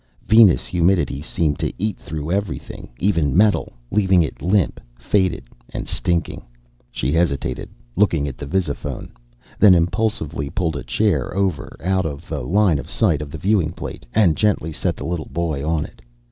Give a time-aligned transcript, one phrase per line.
[0.25, 6.41] Venus humidity seemed to eat through everything, even metal, leaving it limp, faded, and stinking.
[6.89, 9.11] She hesitated, looked at the visiphone,
[9.59, 13.73] then impulsively pulled a chair over out of the line of sight of the viewing
[13.73, 16.01] plate and gently set the little boy on it.